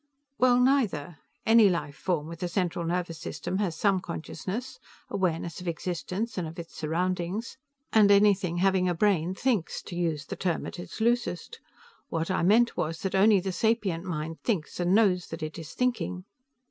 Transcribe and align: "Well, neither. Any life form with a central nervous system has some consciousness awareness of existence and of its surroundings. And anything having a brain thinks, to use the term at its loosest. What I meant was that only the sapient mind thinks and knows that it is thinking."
"Well, 0.39 0.59
neither. 0.59 1.19
Any 1.45 1.69
life 1.69 1.95
form 1.95 2.25
with 2.25 2.41
a 2.41 2.47
central 2.47 2.83
nervous 2.83 3.19
system 3.19 3.59
has 3.59 3.75
some 3.75 3.99
consciousness 3.99 4.79
awareness 5.11 5.61
of 5.61 5.67
existence 5.67 6.39
and 6.39 6.47
of 6.47 6.57
its 6.57 6.75
surroundings. 6.75 7.59
And 7.93 8.09
anything 8.09 8.57
having 8.57 8.89
a 8.89 8.95
brain 8.95 9.35
thinks, 9.35 9.79
to 9.83 9.95
use 9.95 10.25
the 10.25 10.35
term 10.35 10.65
at 10.65 10.79
its 10.79 11.01
loosest. 11.01 11.59
What 12.09 12.31
I 12.31 12.41
meant 12.41 12.75
was 12.75 13.01
that 13.03 13.13
only 13.13 13.39
the 13.39 13.51
sapient 13.51 14.03
mind 14.03 14.39
thinks 14.41 14.79
and 14.79 14.95
knows 14.95 15.27
that 15.27 15.43
it 15.43 15.59
is 15.59 15.75
thinking." 15.75 16.25